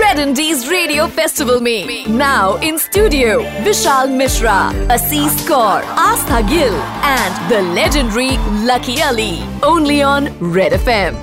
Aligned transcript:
Red 0.00 0.18
Indies 0.22 0.62
Radio 0.70 1.06
Festival 1.18 1.60
में 1.60 2.06
now 2.18 2.56
in 2.68 2.78
studio 2.84 3.34
Vishal 3.66 4.10
Mishra, 4.20 4.56
Assis 4.96 5.36
Kaur, 5.50 5.82
Astha 6.06 6.40
Gill 6.48 6.74
and 7.10 7.50
the 7.52 7.60
legendary 7.78 8.30
Lucky 8.70 8.96
Ali. 9.10 9.30
Only 9.72 10.00
on 10.12 10.28
Red 10.58 10.72
FM. 10.80 11.20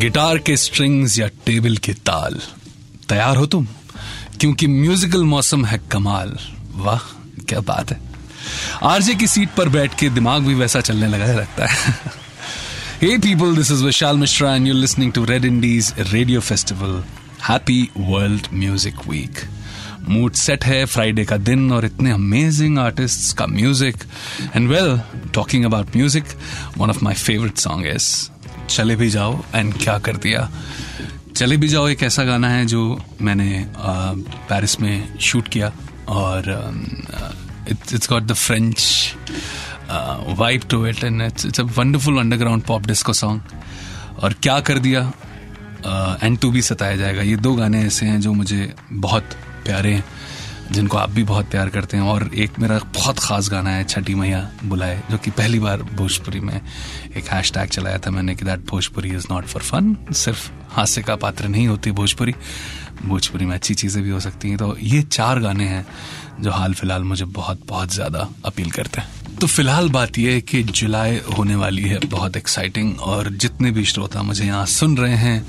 Guitar 0.00 0.38
के 0.46 0.56
strings 0.56 1.18
या 1.18 1.26
table 1.46 1.76
के 1.86 1.92
ताल 2.10 2.40
तैयार 3.08 3.36
हो 3.36 3.46
तुम 3.56 3.66
क्योंकि 4.40 4.66
म्यूजिकल 4.66 5.22
मौसम 5.34 5.64
है 5.66 5.78
कमाल 5.92 6.36
वाह 6.86 7.10
क्या 7.48 7.60
बात 7.70 7.90
है 7.92 8.00
आरजे 8.92 9.14
की 9.14 9.26
सीट 9.36 9.48
पर 9.56 9.68
बैठ 9.78 9.98
के 10.00 10.08
दिमाग 10.20 10.42
भी 10.46 10.54
वैसा 10.64 10.80
चलने 10.90 11.06
लगा 11.14 11.24
है 11.24 11.36
लगता 11.36 11.66
है 11.72 12.20
Hey 13.02 13.18
people, 13.18 13.52
this 13.52 13.68
is 13.68 13.82
Vishal 13.82 14.16
Mishra 14.16 14.50
and 14.50 14.64
you're 14.64 14.76
listening 14.76 15.10
to 15.10 15.24
Red 15.24 15.44
Indies 15.44 15.86
Radio 16.12 16.40
Festival. 16.40 17.02
Happy 17.40 17.90
World 18.08 18.44
Music 18.52 19.00
Week. 19.06 19.40
Mood 20.08 20.32
set 20.32 20.64
है 20.64 20.84
फ्राइडे 20.84 21.24
का 21.24 21.36
दिन 21.48 21.72
और 21.72 21.84
इतने 21.84 22.10
अमेजिंग 22.12 22.78
आर्टिस्ट्स 22.78 23.32
का 23.40 23.46
music 23.46 24.04
and 24.54 24.68
well 24.68 25.00
talking 25.34 25.64
about 25.64 25.96
music 25.96 26.24
one 26.78 26.90
of 26.90 27.02
my 27.04 27.14
favourite 27.14 27.56
song 27.58 27.86
is 27.86 28.08
चले 28.68 28.96
भी 28.96 29.08
जाओ 29.10 29.38
and 29.54 29.74
क्या 29.82 29.98
कर 29.98 30.16
दिया 30.26 30.48
चले 31.36 31.56
भी 31.56 31.68
जाओ 31.74 31.88
एक 31.88 32.02
ऐसा 32.02 32.24
गाना 32.24 32.48
है 32.48 32.64
जो 32.74 32.84
मैंने 33.20 33.66
पेरिस 33.78 34.80
में 34.80 35.18
शूट 35.30 35.48
किया 35.48 35.72
और 36.20 36.54
it's 37.70 38.08
got 38.10 38.22
the 38.22 38.32
French 38.34 38.80
vibe 40.38 40.62
to 40.70 40.86
it 40.86 41.04
and 41.04 41.22
it's 41.22 41.46
it's 41.46 41.60
a 41.60 41.64
wonderful 41.78 42.18
underground 42.18 42.62
pop 42.64 42.86
disco 42.86 43.12
song 43.14 43.40
और 44.18 44.34
क्या 44.42 44.58
कर 44.60 44.78
दिया? 44.78 45.12
एंड 46.22 46.38
टू 46.38 46.50
भी 46.50 46.62
सताया 46.62 46.96
जाएगा। 46.96 47.22
ये 47.22 47.36
दो 47.38 47.54
गाने 47.54 47.82
ऐसे 47.84 48.06
हैं 48.06 48.20
जो 48.20 48.32
मुझे 48.32 48.72
बहुत 48.92 49.34
प्यारे 49.64 49.92
हैं, 49.94 50.04
जिनको 50.72 50.96
आप 50.96 51.10
भी 51.10 51.22
बहुत 51.24 51.50
प्यार 51.50 51.68
करते 51.68 51.96
हैं। 51.96 52.04
और 52.04 52.30
एक 52.34 52.58
मेरा 52.58 52.78
बहुत 52.94 53.18
ख़ास 53.18 53.48
गाना 53.50 53.70
है, 53.70 53.84
छठी 53.84 54.14
मैया 54.14 54.48
बुलाए, 54.64 55.02
जो 55.10 55.18
कि 55.18 55.30
पहली 55.32 55.58
बार 55.60 55.82
भोजपुरी 55.94 56.40
में 56.40 56.60
एक 57.16 57.24
हैश 57.26 57.52
टैग 57.52 57.68
चलाया 57.70 57.98
था 57.98 58.10
मैंने 58.10 58.34
कि 58.34 58.44
that 58.44 58.66
Bhojpuri 58.70 59.10
is 59.16 59.26
not 59.30 59.46
for 59.46 59.62
fun 59.62 59.96
सिर्फ़ 60.14 60.50
हास्य 60.70 61.02
का 61.02 61.16
पात्र 61.16 61.48
नहीं 61.48 61.66
होती 61.68 61.90
भोजपुरी। 61.92 62.34
भोजपुरी 63.04 63.44
में 63.44 63.54
अच्छी 63.54 63.74
चीज़ें 63.74 64.02
भी 64.04 64.10
हो 64.10 64.20
सकती 64.20 64.48
हैं। 64.48 64.58
तो 64.58 64.76
ये 64.80 65.02
चार 65.02 65.40
गाने 65.40 65.64
हैं 65.66 65.86
जो 66.40 66.50
हाल 66.50 66.74
फ़िलहाल 66.74 67.02
मुझे 67.04 67.24
बहुत 67.24 67.66
बहुत 67.68 67.92
ज़्यादा 67.94 68.28
अपील 68.44 68.70
करते 68.70 69.00
हैं। 69.00 69.21
तो 69.42 69.46
फ़िलहाल 69.46 69.88
बात 69.90 70.18
यह 70.18 70.32
है 70.32 70.40
कि 70.40 70.62
जुलाई 70.62 71.18
होने 71.38 71.54
वाली 71.56 71.82
है, 71.82 71.98
बहुत 72.06 72.36
एक्साइटिंग 72.36 73.00
और 73.00 73.28
जितने 73.32 73.70
भी 73.70 73.84
श्रोता 73.84 74.22
मुझे 74.22 74.44
यहाँ 74.44 74.66
सुन 74.66 74.96
रहे 74.96 75.16
हैं, 75.16 75.46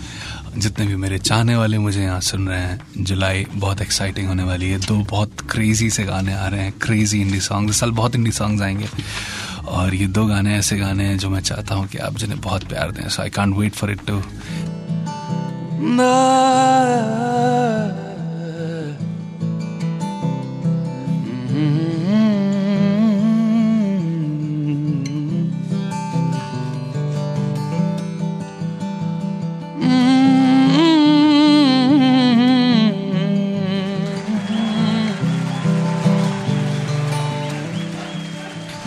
जितने 0.57 0.85
भी 0.87 0.95
मेरे 0.95 1.17
चाहने 1.17 1.55
वाले 1.55 1.77
मुझे 1.77 2.01
यहाँ 2.01 2.21
सुन 2.21 2.47
रहे 2.47 2.59
हैं, 2.59 2.79
जुलाई 2.97 3.45
बहुत 3.53 3.81
एक्साइटिंग 3.81 4.27
होने 4.27 4.43
वाली 4.43 4.69
है। 4.69 4.79
दो 4.79 4.95
बहुत 4.95 5.41
क्रेजी 5.51 5.89
से 5.89 6.03
गाने 6.03 6.33
आ 6.33 6.47
रहे 6.47 6.61
हैं 6.61 6.73
क्रेजी 6.81 7.17
हिंदी 7.17 7.39
सॉन्ग 7.39 7.69
इस 7.69 7.79
साल 7.79 7.91
बहुत 7.91 8.15
हिंदी 8.15 8.31
सॉन्ग्स 8.31 8.61
आएँगे। 8.61 8.87
और 9.67 9.95
ये 9.95 10.07
दो 10.07 10.25
गाने 10.25 10.57
ऐसे 10.57 10.77
गाने 10.77 11.03
हैं 11.03 11.17
जो 11.17 11.29
मैं 11.29 11.41
चाहता 11.41 11.75
हूँ 11.75 11.87
कि 11.87 11.97
आप 11.97 12.17
जिन्हें 12.17 12.41
बहुत 12.41 12.63
प्यार 12.63 12.91
दें। 12.91 13.07
So 13.09 13.21
I 13.21 13.29
can't 13.29 13.57
wait 13.57 13.73
for 13.73 13.91
it 13.91 14.05
to 14.07 14.21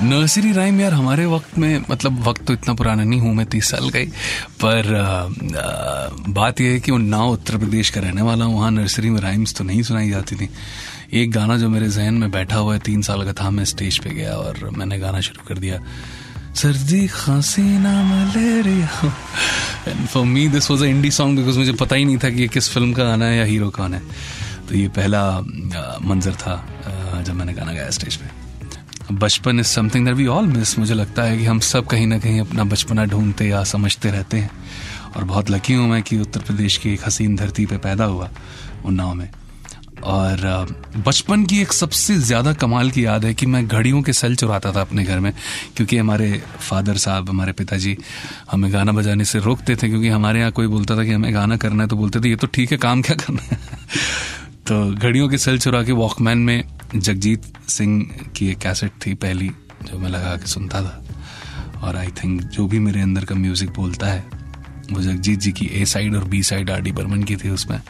nursery 0.03 0.51
rhyme 0.53 0.81
यार 0.81 0.93
हमारे 0.93 1.25
वक्त 1.27 1.57
में 1.59 1.85
मतलब 1.91 2.19
वक्त 2.27 2.45
तो 2.47 2.53
इतना 2.53 2.75
पुराना 2.75 3.05
नहीं 3.05 3.21
हूँ 3.21 3.33
मैं 3.35 3.47
तीस 3.47 3.71
साल 3.71 3.91
ही 3.95 4.05
पर 4.61 4.95
आ, 4.95 5.03
आ, 5.03 6.09
बात 6.29 6.61
यह 6.61 6.73
है 6.73 6.81
कि 6.81 6.93
उन्नाव 6.93 7.31
उत्तर 7.31 7.57
प्रदेश 7.59 7.91
का 7.91 8.01
रहने 8.01 8.23
वाला 8.23 8.45
हूँ 8.45 8.57
वहाँ 8.57 8.71
नर्सरी 8.71 9.11
में 9.11 9.21
राइम्स 9.21 9.55
तो 9.55 9.65
नहीं 9.65 9.83
सुनाई 9.83 10.11
जाती 10.11 10.37
थी। 10.37 10.49
एक 11.15 11.31
गाना 11.33 11.57
जो 11.59 11.69
मेरे 11.69 11.89
जहन 11.89 12.15
में 12.15 12.31
बैठा 12.31 12.57
हुआ 12.57 12.75
है 12.75 12.81
तीन 12.81 13.03
साल 13.03 13.25
का 13.25 13.33
था 13.33 13.51
मैं 13.51 13.65
स्टेज 13.65 13.99
पे 13.99 14.11
गया 14.11 14.35
और 14.35 14.71
मैंने 14.77 14.99
गाना 14.99 15.21
शुरू 15.21 15.49
कर 15.49 15.59
दिया। 15.59 15.81
सर्दी 16.55 17.07
खांसी 17.09 17.63
ना 17.63 18.03
malaria. 18.05 19.13
And 19.89 20.07
for 20.07 20.25
me 20.27 20.49
this 20.49 20.71
was 20.71 20.83
a 20.83 20.87
indie 20.87 21.11
song 21.11 21.39
because 21.39 21.59
मुझे 21.59 21.73
पता 21.73 21.97
ही 21.97 22.05
नहीं 22.05 22.19
था 22.19 22.31
कि 22.31 22.43
ये 22.43 22.49
किस 22.49 22.71
फ़िल्म 22.71 22.93
का 22.93 23.05
गाना 23.05 23.25
है 23.25 23.37
या 23.39 23.45
हीरो 23.45 23.71
कौन 23.71 23.95
है। 23.95 24.03
तो 24.69 24.75
ये 24.75 24.89
पहला 24.89 25.29
मंजर 26.05 26.35
था 26.35 26.65
जब 27.23 27.35
मैंने 27.35 27.53
गाना 27.53 27.73
गाया 27.73 27.91
स्टेज 27.91 28.17
पे। 28.17 28.46
बचपन 29.13 29.61
is 29.61 29.67
something 29.67 30.07
that 30.07 30.15
we 30.15 30.27
all 30.27 30.47
miss 30.47 30.79
मुझे 30.79 30.95
लगता 30.95 31.23
है 31.23 31.39
कि 31.39 31.45
हम 31.45 31.59
सब 31.61 31.87
कहीं 31.87 32.07
ना 32.07 32.19
कहीं 32.19 32.41
अपना 32.41 32.65
बचपना 32.65 33.05
ढूंढते 33.05 33.45
या 33.45 33.63
समझते 33.65 34.11
रहते 34.11 34.37
हैं। 34.37 34.51
और 35.17 35.25
बहुत 35.25 35.51
लकी 35.51 35.75
हूँ 35.75 35.89
मैं 35.89 36.03
कि 36.03 36.19
उत्तर 36.21 36.41
प्रदेश 36.41 36.77
की 36.77 36.93
एक 36.93 37.01
हसीन 37.07 37.37
धरती 37.37 37.67
पे 37.67 37.77
पैदा 37.77 38.05
हुआ 38.05 38.31
उन्नाव 38.85 39.15
में। 39.15 39.29
और 40.05 40.67
बचपन 41.07 41.45
की 41.45 41.61
एक 41.63 41.73
सबसे 41.73 42.17
ज़्यादा 42.17 42.53
कमाल 42.53 42.91
की 42.91 43.05
याद 43.05 43.25
है 43.25 43.35
कि 43.35 43.47
मैं 43.47 43.67
घड़ियों 43.69 44.03
के 44.03 44.13
सेल 44.13 44.37
चुराता 44.37 44.73
था 44.73 44.81
अपने 44.81 45.05
घर 45.05 45.21
में, 45.21 45.33
क्योंकि 45.77 45.99
हमारे 45.99 46.43
फादर 46.61 46.97
साहब, 46.97 47.29
हमारे 47.29 47.53
पिताजी 47.53 47.97
हमें 48.51 48.73
गाना 48.73 48.93
बजाने 48.93 49.25
से 49.25 49.39
रोकते 49.39 49.77
थे, 49.77 49.89
क्योंकि 49.89 50.09
हमारे 50.09 50.41
यहाँ 50.41 50.53
कोई 50.53 50.67
बोलता 50.67 50.97
था 50.97 51.05
कि 51.05 51.13
हमें 51.13 51.35
गाना 51.35 51.57
करना 51.57 51.83
है 51.83 51.89
तो 51.89 51.97
बोलते 51.97 52.21
थे, 52.21 52.29
ये 52.29 52.37
तो 52.37 52.47
ठीक 52.47 52.73
है, 52.73 52.79
काम 52.79 53.03
क्या 53.03 53.17
करना 53.17 53.43
है? 53.43 53.59
तो 54.67 54.95
घड़ियों 54.95 55.29
के 55.29 55.39
सेल 55.39 55.59
चुरा 55.59 55.83
के 55.83 55.93
वॉकमैन 55.93 56.39
में 56.39 56.65
जगजीत 57.01 57.43
सिंह 57.69 58.11
की 58.37 58.49
एक 58.49 58.59
कैसेट 58.59 58.93
थी 59.07 59.15
पहली, 59.15 59.49
जो 59.83 59.99
मैं 59.99 60.11
लगा 60.11 60.37
के 60.37 60.47
सुनता 60.47 60.83
था। 60.83 61.05
और 61.83 61.97
आई 61.97 62.07
थिंक 62.07 62.43
जो 62.43 62.67
भी 62.67 62.79
मेरे 62.79 63.01
अंदर 63.01 63.25
का 63.25 63.35
म्यूज़िक 63.35 63.71
बोलता 63.71 64.07
है, 64.07 64.25
वो 64.93 65.03
जगजीत 65.03 65.39
जी 65.39 65.53
की 65.53 65.67
ए 65.67 65.85
साइड 65.85 66.15
और 66.15 66.25
B 66.25 66.43
side 66.43 66.71
R 66.71 66.81
D 66.81 66.93
Burman 66.93 67.23
की 67.23 67.37
थी 67.37 67.49
उसमें। 67.49 67.81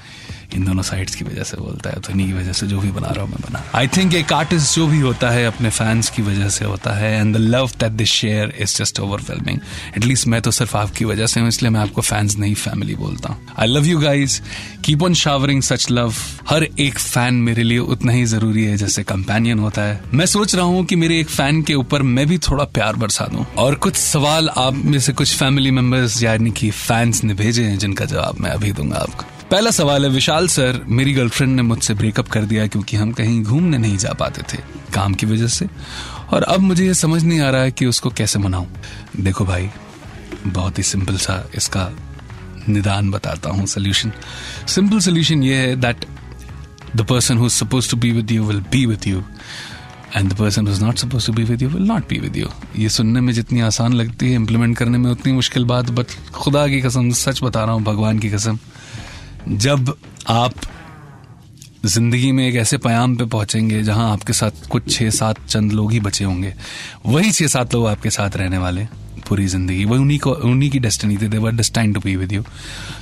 इन 0.55 0.65
दोनों 0.65 0.83
साइड्स 0.83 1.15
की 1.15 1.25
वजह 1.25 1.43
से 1.43 1.57
बोलता 1.57 1.91
है 1.91 2.01
तो 2.01 2.13
इन्हीं 2.13 2.27
की 2.27 2.33
वजह 2.33 2.53
से 2.53 2.67
जो 2.67 2.81
भी 2.81 2.91
बना 2.91 3.09
रहा 3.09 3.25
हूँ 3.25 3.31
मैं 3.31 3.41
बना। 3.43 3.63
आई 3.75 3.89
थिंक 3.89 4.15
एक 4.15 4.33
आर्टिस्ट 4.33 4.75
जो 4.75 4.87
भी 4.87 5.01
होता 5.01 5.31
है, 5.31 5.45
अपने 5.47 5.71
फैंस 5.71 6.11
की 6.11 6.23
वजह 6.23 6.49
से 6.49 6.65
होता 6.65 6.93
है 6.93 7.13
and 7.15 7.35
the 7.37 7.39
love 7.39 7.71
that 7.81 7.93
this 7.93 8.11
share 8.11 8.55
is 8.59 8.77
just 8.77 9.01
overwhelming 9.01 9.59
at least 9.97 10.27
मैं 10.27 10.41
तो 10.43 10.51
सिर्फ़ 10.51 10.77
आपकी 10.77 11.05
वजह 11.05 11.27
से 11.27 11.41
हूँ, 11.41 11.49
इसलिए 11.49 11.71
मैं 11.71 11.81
आपको 11.81 12.03
फैंस 12.03 12.37
नहीं 12.39 12.55
फैमिली 12.57 12.95
बोलता 12.97 13.29
हूँ। 13.29 13.55
I 13.59 13.67
love 13.67 13.87
you 13.87 13.99
guys 14.01 14.41
keep 14.85 15.03
on 15.03 15.15
showering 15.17 15.63
such 15.63 15.91
love 15.91 16.15
हर 16.49 16.65
एक 16.65 16.99
फ़ैन 16.99 17.35
मेरे 17.43 17.63
लिए 17.63 17.79
उतना 17.79 18.13
ही 18.13 18.25
ज़रूरी 18.27 18.65
है 18.65 18.77
जैसे 18.77 19.03
कंपेनियन 19.05 19.59
होता 19.59 19.83
है। 19.83 20.01
मैं 20.15 20.27
सोच 20.27 20.55
रहा 20.55 20.65
हूँ 20.65 20.85
कि 20.85 20.97
मेरे 20.97 21.21
एक 21.21 21.29
फ़ैन 21.29 21.63
के 21.63 21.75
ऊपर 21.75 22.03
मैं 22.05 22.27
भी 22.27 22.39
थोड़ा 22.41 22.65
प्यार 22.67 22.97
बरसा 22.97 23.27
दूँ। 23.27 23.47
और 23.59 23.75
कुछ 23.77 23.97
सवाल 23.97 24.49
आप 24.49 24.75
में 24.75 24.99
से 25.01 25.13
कुछ 25.13 25.35
फैमिली 25.37 25.71
मेंबर्स 25.71 26.23
यानी 26.23 26.51
कि 26.51 26.71
फैंस 26.73 27.25
ने 27.25 27.35
भेजे 27.35 27.65
हैं, 27.65 27.79
जिनका 27.79 28.05
जवाब 28.05 28.41
मैं 28.41 28.51
अभी 28.51 28.73
दूँगा 28.73 28.97
आपको। 28.99 29.36
पहला 29.51 29.71
सवाल 29.71 30.05
है, 30.05 30.11
विशाल 30.11 30.47
सर, 30.49 30.81
मेरी 30.89 31.13
गर्लफ्रेंड 31.13 31.55
ने 31.57 31.63
मुझसे 31.63 31.95
ब्रेकअप 31.95 32.29
कर 32.29 32.45
दिया 32.45 32.67
क्योंकि 32.67 32.97
हम 32.97 33.13
कहीं 33.13 33.43
घूमने 33.43 33.79
नहीं 33.79 33.97
जा 33.97 34.13
पाते 34.13 34.43
थे, 34.43 34.59
काम 34.95 35.15
की 35.15 35.27
वजह 35.27 35.47
से। 35.49 35.67
और 36.31 36.43
अब 36.43 36.61
मुझे 36.61 36.87
ये 36.87 36.95
समझ 36.95 37.23
नहीं 37.23 37.41
आ 37.41 37.51
रहा 37.51 37.63
है 37.63 37.71
कि 37.71 37.87
उसको 37.87 38.11
कैसे 38.11 38.39
मनाऊं। 38.39 38.67
देखो 39.21 39.45
भाई, 39.45 39.69
बहुत 40.47 40.79
ही 40.79 40.83
सिंपल 40.83 41.17
सा 41.17 41.43
इसका 41.57 41.91
निदान 42.69 43.11
बताता 43.11 43.51
हूँ 43.51 43.67
सोल्यूशन 43.67 44.13
सिंपल 44.69 44.99
सोल्यूशन 45.01 45.43
ये 45.43 45.57
है 45.57 45.77
that 45.77 46.05
the 46.97 47.07
person 47.07 47.39
who 47.39 47.49
suppose 47.49 47.91
to 47.91 47.97
be 47.97 48.11
with 48.13 48.31
you 48.33 48.45
will 48.45 48.61
be 48.73 48.85
with 48.87 49.07
you 49.07 49.23
and 50.17 50.33
the 50.33 50.37
person 50.37 50.69
is 50.69 50.85
not 50.85 50.99
suppose 50.99 51.27
to 51.27 51.33
be 51.33 51.45
with 51.45 51.63
you 51.63 51.69
will 51.69 51.87
not 51.87 52.09
be 52.09 52.19
with 52.19 52.37
you 52.37 52.49
ये 52.79 52.89
सुनने 52.89 53.21
में 53.21 53.33
जितनी 53.33 53.61
आसान 53.61 53.93
लगती 53.93 54.29
है 54.29 54.35
implement 54.35 54.77
करने 54.77 54.99
में 54.99 55.11
उतनी 55.11 55.33
मुश्किल 55.33 55.65
बात 55.65 55.91
बट 55.91 56.07
खुदा 56.35 56.67
की 56.69 56.81
कसम, 56.81 57.11
सच 57.13 57.43
बता 57.43 57.65
रहा 57.65 57.75
हूँ, 57.75 57.83
भगवान 57.85 58.19
की 58.19 58.31
कसम। 58.31 58.59
जब 59.49 59.95
आप 60.29 60.55
ज़िंदगी 61.85 62.31
में 62.33 62.47
एक 62.47 62.55
ऐसे 62.57 62.79
पयाम 62.79 63.15
पे 63.17 63.25
पहुँचेंगे 63.25 63.83
जहाँ 63.83 64.11
आपके 64.13 64.33
साथ 64.33 64.67
कुछ 64.71 64.91
छह 64.91 65.11
सात 65.13 65.37
चंद 65.49 65.73
लोग 65.73 65.93
ही 65.93 66.01
बचे 66.01 66.25
होंगे, 66.25 66.53
वही 67.07 67.31
छह 67.33 67.47
सात 67.47 67.75
लोग 67.75 67.87
आपके 67.89 68.11
साथ 68.11 68.37
रहने 68.37 68.59
वाले 68.59 68.87
पूरी 69.29 69.47
ज़िंदगी। 69.47 69.85
वही 69.85 70.01
उन्हीं 70.01 70.19
को, 70.19 70.31
उन्हीं 70.31 70.71
की 70.71 70.79
डेस्टिनी 70.79 71.17
थी 71.19 71.29
they were 71.29 71.53
destined 71.53 71.93
to 71.93 72.01
be 72.01 72.17
with 72.17 72.33
you 72.33 72.43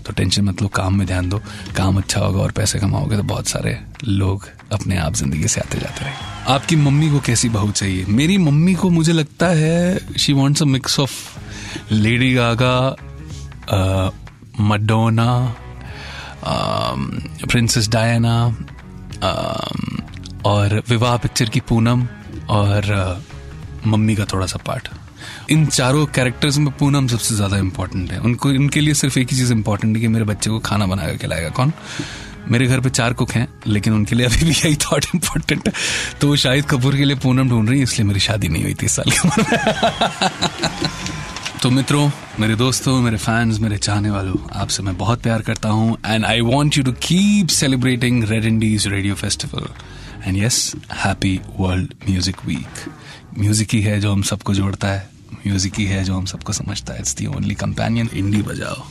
तो 0.06 0.12
टेंशन 0.12 0.44
मत 0.44 0.62
लो, 0.62 0.68
काम 0.68 0.98
में 0.98 1.06
ध्यान 1.06 1.28
दो। 1.28 1.40
काम 1.76 1.96
अच्छा 1.98 2.20
होगा 2.20 2.40
और 2.40 2.52
पैसे 2.52 2.78
कमाओगे 2.78 3.16
तो 3.16 3.22
बहुत 3.24 3.48
सारे 3.48 3.78
लोग 4.04 4.48
अपने 4.72 4.96
आप 4.98 5.14
ज़िंदगी 5.14 5.48
से 5.48 5.60
आते 5.60 5.78
जाते 5.80 6.04
रहे। 6.04 6.12
आपकी 6.52 6.76
मम्मी 6.76 7.10
को 7.10 7.20
कैसी 7.20 7.48
बहू 7.48 7.70
चाहिए? 7.72 8.04
मेरी 8.06 8.38
मम्मी 8.38 8.74
को 8.74 8.90
मुझे 8.90 9.12
लगता 9.12 9.46
है 9.48 10.16
she 10.18 10.32
wants 10.32 10.62
a 10.62 10.66
mix 10.66 11.00
of 11.00 11.92
Lady 11.92 12.32
Gaga 12.34 12.96
Madonna 14.60 15.30
Princess 16.44 17.88
Diana 17.88 18.34
और 20.46 20.82
विवाह 20.88 21.16
पिक्चर 21.16 21.48
की 21.48 21.60
पूनम 21.60 22.06
और 22.50 23.22
मम्मी 23.86 24.14
का 24.16 24.24
थोड़ा 24.24 24.46
सा 24.46 24.58
पार्ट 24.66 24.88
इन 25.50 25.66
चारों 25.66 26.04
कैरेक्टर्स 26.06 26.58
में 26.58 26.70
पूनम 26.78 27.06
सबसे 27.06 27.34
ज़्यादा 27.34 27.56
इंपॉर्टेंट 27.56 28.12
है। 28.12 28.18
उनको, 28.18 28.50
इनके 28.50 28.80
लिए 28.80 28.94
सिर्फ़ 28.94 29.18
एक 29.18 29.30
ही 29.30 29.36
चीज़ 29.36 29.52
इंपॉर्टेंट 29.52 29.96
है 29.96 30.00
कि 30.00 30.08
मेरे 30.08 30.24
बच्चे 30.24 30.50
को 30.50 30.58
खाना 30.58 30.86
बनाकर 30.86 31.16
खिलाएगा। 31.16 31.48
कौन? 31.48 31.72
मेरे 32.48 32.66
घर 32.66 32.80
पे 32.80 32.90
चार 32.90 33.12
कुक 33.12 33.30
हैं, 33.30 33.48
लेकिन 33.66 33.92
उनके 33.92 34.14
लिए 34.16 34.26
अभी 34.26 34.44
भी 34.44 34.52
यही 34.52 34.76
थॉट 34.76 35.04
इंपॉर्टेंट 35.14 35.68
है। 35.68 35.72
तो 36.20 36.28
वो 36.28 36.36
शाहिद 36.36 36.64
कपूर 36.64 36.96
के 36.96 37.04
लिए 37.04 37.16
पूनम 37.16 37.48
ढूंढ 37.50 37.68
रही 37.68 37.78
है, 37.78 37.84
इसलिए 37.84 38.06
मेरी 38.08 38.20
शादी 38.20 38.48
नहीं 38.48 38.62
हुई 38.62 38.74
थी 38.74 38.86
इस 38.86 38.92
साल 38.92 39.10
की 39.10 39.18
तो 41.62 41.70
मित्रों 41.70 42.10
मेरे 42.40 42.54
दोस्तों 42.56 42.92
मेरे 43.00 43.16
फैंस 43.16 43.58
मेरे 43.60 43.76
चाहने 43.78 44.10
वालों 44.10 44.34
आपसे 44.60 44.82
मैं 44.82 44.96
बहुत 44.98 45.22
प्यार 45.22 45.42
करता 45.42 45.68
हूँ 45.68 45.96
and 46.06 46.24
I 46.24 46.40
want 46.40 46.76
you 46.76 46.82
to 46.84 46.92
keep 47.02 47.48
celebrating 47.56 48.24
Red 48.30 48.44
Indies 48.44 48.86
radio 48.88 49.14
festival 49.14 49.66
and 50.26 50.36
yes 50.36 50.56
happy 51.04 51.40
World 51.60 51.94
Music 52.10 52.44
Week 52.46 52.80
music 53.38 53.74
ही 53.74 53.80
है 53.82 53.98
जो 54.00 54.12
हम 54.12 54.22
सबको 54.22 54.54
जोड़ता 54.54 54.88
है. 54.88 55.08
म्यूज़िक 55.46 55.74
ही 55.78 55.84
है 55.86 56.02
जो 56.04 56.14
हम 56.14 56.24
सबको 56.26 56.52
समझता 56.52 56.92
है. 56.92 56.98
It's 57.00 57.14
the 57.16 57.26
only 57.26 57.54
companion 57.54 58.08
indie 58.14 58.42
बजाओ. 58.42 58.82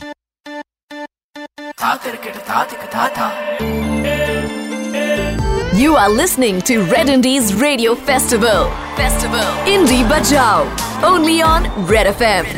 You 5.82 5.96
are 6.00 6.10
listening 6.16 6.62
to 6.70 6.80
Red 6.94 7.12
Indies 7.18 7.52
Radio 7.64 7.94
Festival. 8.10 8.72
Festival. 8.96 9.54
Indie 9.76 10.02
Bajao. 10.14 10.83
only 11.02 11.42
on 11.42 11.64
Red 11.86 12.06
FM. 12.06 12.56